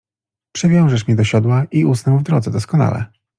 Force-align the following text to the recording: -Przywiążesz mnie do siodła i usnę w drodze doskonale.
-Przywiążesz 0.55 1.07
mnie 1.07 1.15
do 1.15 1.23
siodła 1.23 1.65
i 1.71 1.85
usnę 1.85 2.17
w 2.17 2.23
drodze 2.23 2.51
doskonale. 2.51 3.05